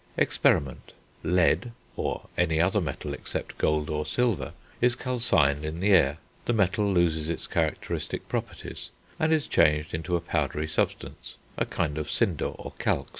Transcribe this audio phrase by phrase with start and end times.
[0.17, 0.93] Experiment.
[1.21, 6.53] Lead, or any other metal except gold or silver, is calcined in the air; the
[6.53, 12.09] metal loses its characteristic properties, and is changed into a powdery substance, a kind of
[12.09, 13.09] cinder or calx.